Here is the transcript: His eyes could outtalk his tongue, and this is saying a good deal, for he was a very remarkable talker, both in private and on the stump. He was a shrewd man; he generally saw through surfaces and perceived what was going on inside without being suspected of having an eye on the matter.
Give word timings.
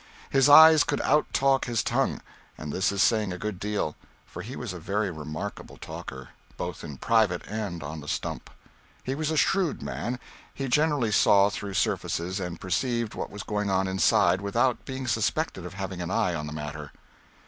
His 0.31 0.49
eyes 0.49 0.83
could 0.83 0.99
outtalk 1.01 1.65
his 1.65 1.83
tongue, 1.83 2.21
and 2.57 2.73
this 2.73 2.91
is 2.91 3.03
saying 3.03 3.31
a 3.31 3.37
good 3.37 3.59
deal, 3.59 3.95
for 4.25 4.41
he 4.41 4.55
was 4.55 4.73
a 4.73 4.79
very 4.79 5.11
remarkable 5.11 5.77
talker, 5.77 6.29
both 6.57 6.83
in 6.83 6.97
private 6.97 7.43
and 7.45 7.83
on 7.83 7.99
the 7.99 8.07
stump. 8.07 8.49
He 9.03 9.13
was 9.13 9.29
a 9.29 9.37
shrewd 9.37 9.83
man; 9.83 10.19
he 10.55 10.67
generally 10.67 11.11
saw 11.11 11.51
through 11.51 11.75
surfaces 11.75 12.39
and 12.39 12.59
perceived 12.59 13.13
what 13.13 13.29
was 13.29 13.43
going 13.43 13.69
on 13.69 13.87
inside 13.87 14.41
without 14.41 14.85
being 14.85 15.05
suspected 15.05 15.67
of 15.67 15.75
having 15.75 16.01
an 16.01 16.09
eye 16.09 16.33
on 16.33 16.47
the 16.47 16.53
matter. 16.53 16.91